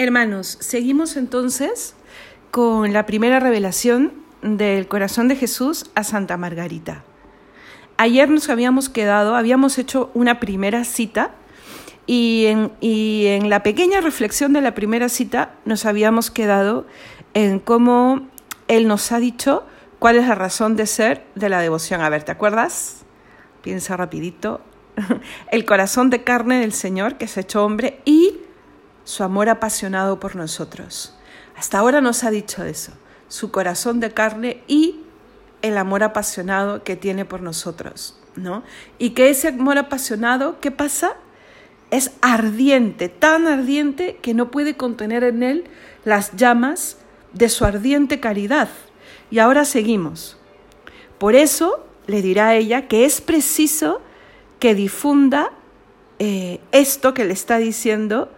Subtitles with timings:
[0.00, 1.96] Hermanos, seguimos entonces
[2.52, 7.02] con la primera revelación del corazón de Jesús a Santa Margarita.
[7.96, 11.32] Ayer nos habíamos quedado, habíamos hecho una primera cita
[12.06, 16.86] y en, y en la pequeña reflexión de la primera cita nos habíamos quedado
[17.34, 18.28] en cómo
[18.68, 19.66] Él nos ha dicho
[19.98, 22.02] cuál es la razón de ser de la devoción.
[22.02, 23.02] A ver, ¿te acuerdas?
[23.62, 24.60] Piensa rapidito.
[25.50, 28.42] El corazón de carne del Señor que se hecho hombre y
[29.08, 31.14] su amor apasionado por nosotros.
[31.56, 32.92] Hasta ahora nos ha dicho eso,
[33.28, 35.00] su corazón de carne y
[35.62, 38.64] el amor apasionado que tiene por nosotros, ¿no?
[38.98, 41.12] Y que ese amor apasionado, ¿qué pasa?
[41.90, 45.64] Es ardiente, tan ardiente que no puede contener en él
[46.04, 46.98] las llamas
[47.32, 48.68] de su ardiente caridad.
[49.30, 50.36] Y ahora seguimos.
[51.16, 54.02] Por eso le dirá a ella que es preciso
[54.58, 55.50] que difunda
[56.18, 58.30] eh, esto que le está diciendo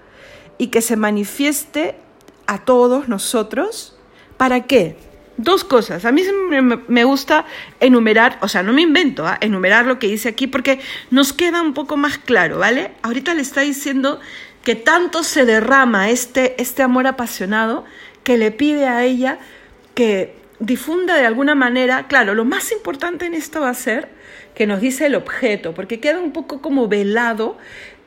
[0.60, 1.94] y que se manifieste
[2.46, 3.96] a todos nosotros.
[4.36, 4.94] ¿Para qué?
[5.38, 6.04] Dos cosas.
[6.04, 6.22] A mí
[6.86, 7.46] me gusta
[7.80, 9.38] enumerar, o sea, no me invento, ¿ah?
[9.40, 10.78] enumerar lo que dice aquí porque
[11.10, 12.90] nos queda un poco más claro, ¿vale?
[13.00, 14.20] Ahorita le está diciendo
[14.62, 17.86] que tanto se derrama este, este amor apasionado
[18.22, 19.38] que le pide a ella
[19.94, 24.10] que difunda de alguna manera, claro, lo más importante en esto va a ser
[24.54, 27.56] que nos dice el objeto, porque queda un poco como velado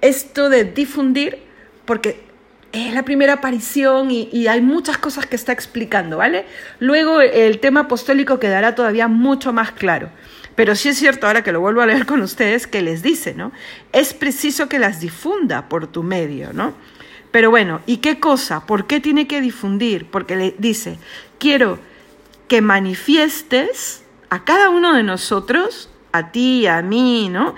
[0.01, 1.39] esto de difundir,
[1.85, 2.31] porque
[2.73, 6.45] es la primera aparición y, hay muchas cosas que está explicando, ¿vale?
[6.79, 10.09] Luego el tema apostólico quedará todavía mucho más claro.
[10.55, 13.35] Pero sí es cierto, ahora que lo vuelvo a leer con ustedes, que les dice,
[13.35, 13.51] ¿no?
[13.91, 16.73] Es preciso que las difunda por tu medio, ¿no?
[17.31, 18.65] Pero bueno, ¿y qué cosa?
[18.65, 20.07] ¿Por qué tiene que difundir?
[20.09, 20.97] Porque le dice,
[21.39, 21.79] quiero
[22.47, 27.53] que manifiestes a cada uno de nosotros, a ti, a mí, ¿no?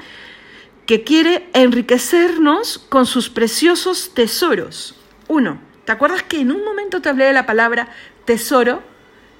[0.85, 4.95] Que quiere enriquecernos con sus preciosos tesoros.
[5.27, 7.87] Uno, ¿te acuerdas que en un momento te hablé de la palabra
[8.25, 8.83] tesoro?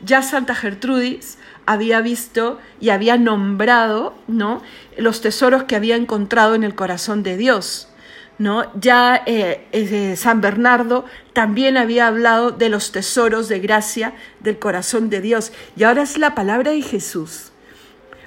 [0.03, 4.61] Ya Santa Gertrudis había visto y había nombrado, ¿no?
[4.97, 7.89] Los tesoros que había encontrado en el corazón de Dios.
[8.37, 8.69] ¿No?
[8.77, 15.09] Ya eh, eh, San Bernardo también había hablado de los tesoros de gracia del corazón
[15.09, 15.53] de Dios.
[15.77, 17.53] Y ahora es la palabra de Jesús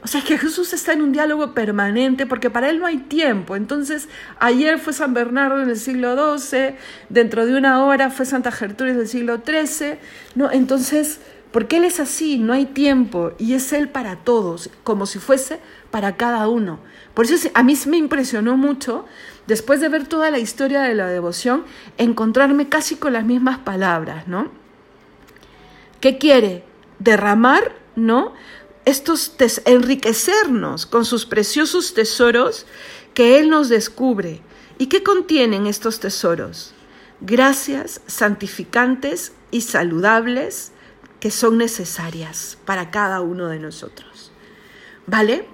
[0.08, 3.56] o sea, que Jesús está en un diálogo permanente porque para él no hay tiempo.
[3.56, 4.08] Entonces,
[4.41, 6.76] ayer fue San Bernardo en el siglo XII,
[7.10, 9.98] dentro de una hora fue Santa Gertrudis del siglo XIII.
[10.34, 10.50] ¿no?
[10.50, 11.20] Entonces,
[11.50, 15.60] porque él es así, no hay tiempo y es él para todos, como si fuese
[15.91, 16.78] para cada uno.
[17.12, 19.04] Por eso a mí me impresionó mucho,
[19.46, 21.64] después de ver toda la historia de la devoción,
[21.98, 24.50] encontrarme casi con las mismas palabras, ¿no?
[26.00, 26.64] ¿Qué quiere?
[26.98, 28.32] Derramar, ¿no?
[28.88, 29.32] Estos
[29.65, 32.66] enriquecernos con sus preciosos tesoros
[33.15, 34.41] que Él nos descubre.
[34.78, 36.72] ¿Y qué contienen estos tesoros?
[37.21, 40.72] Gracias santificantes y saludables
[41.21, 44.31] que son necesarias para cada uno de nosotros.
[45.06, 45.47] ¿Vale?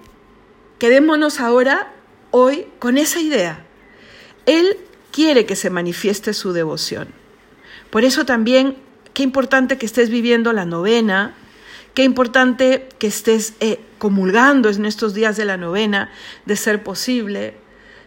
[0.79, 1.93] Quedémonos ahora,
[2.31, 3.65] hoy, con esa idea.
[4.45, 4.77] Él
[5.11, 7.07] quiere que se manifieste su devoción.
[7.89, 8.77] Por eso también,
[9.13, 11.35] qué importante que estés viviendo la novena,
[11.95, 16.11] Qué importante que estés eh, comulgando en estos días de la novena,
[16.45, 17.55] de ser posible,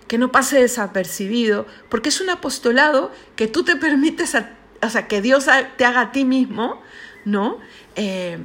[0.07, 4.37] que no pase desapercibido, porque es un apostolado que tú te permites,
[4.83, 5.47] o sea, que Dios
[5.79, 6.83] te haga a ti mismo,
[7.25, 7.59] ¿no?
[7.97, 8.39] Eh,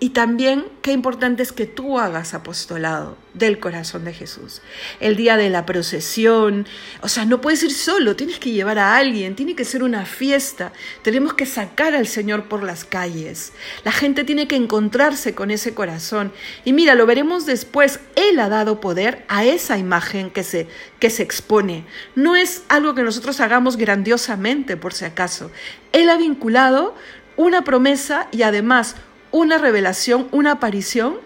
[0.00, 4.62] y también qué importante es que tú hagas apostolado del corazón de Jesús.
[5.00, 6.68] El día de la procesión,
[7.00, 10.04] o sea, no puedes ir solo, tienes que llevar a alguien, tiene que ser una
[10.04, 10.72] fiesta,
[11.02, 13.52] tenemos que sacar al Señor por las calles.
[13.84, 16.32] La gente tiene que encontrarse con ese corazón.
[16.64, 20.68] Y mira, lo veremos después, Él ha dado poder a esa imagen que se,
[21.00, 21.84] que se expone.
[22.14, 25.50] No es algo que nosotros hagamos grandiosamente, por si acaso.
[25.90, 26.94] Él ha vinculado
[27.36, 28.96] una promesa y además
[29.30, 31.18] una revelación, una aparición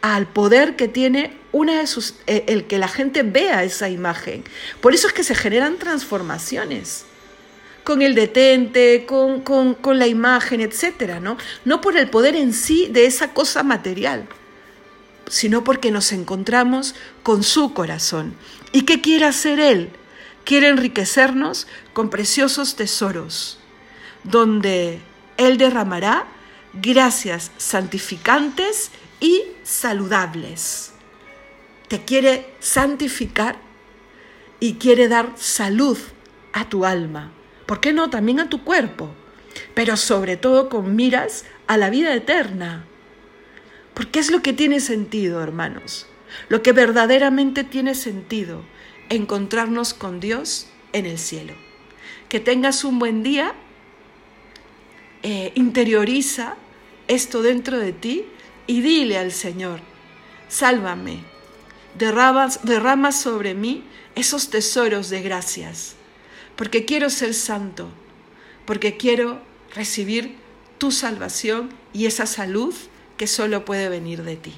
[0.00, 4.44] al poder que tiene una eh, el que la gente vea esa imagen.
[4.80, 7.04] Por eso es que se generan transformaciones
[7.84, 11.38] con el detente, con, con, la imagen, etcétera, ¿no?
[11.64, 14.28] No por el poder en sí de esa cosa material,
[15.26, 18.34] sino porque nos encontramos con su corazón.
[18.72, 19.88] ¿Y qué quiere hacer Él?
[20.44, 23.58] Quiere enriquecernos con preciosos tesoros,
[24.22, 25.00] donde
[25.38, 26.26] Él derramará
[26.80, 28.90] gracias santificantes
[29.20, 30.92] y saludables.
[31.88, 33.56] Te quiere santificar
[34.60, 35.98] y quiere dar salud
[36.52, 37.32] a tu alma.
[37.66, 38.10] ¿Por qué no?
[38.10, 39.10] También a tu cuerpo.
[39.74, 42.84] Pero sobre todo con miras a la vida eterna.
[43.94, 46.06] Porque es lo que tiene sentido, hermanos.
[46.48, 48.62] Lo que verdaderamente tiene sentido,
[49.08, 51.54] encontrarnos con Dios en el cielo.
[52.28, 53.54] Que tengas un buen día
[55.22, 56.56] eh, interioriza
[57.08, 58.26] esto dentro de ti
[58.66, 59.80] y dile al Señor,
[60.48, 61.24] sálvame,
[61.98, 63.84] derrama, sobre mí
[64.14, 65.94] esos tesoros de gracias,
[66.54, 67.88] porque quiero ser santo,
[68.66, 69.40] porque quiero
[69.74, 70.36] recibir
[70.78, 72.74] tu salvación y esa salud
[73.16, 74.54] que solo puede venir de ti.